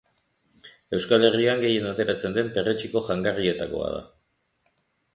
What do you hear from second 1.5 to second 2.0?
gehien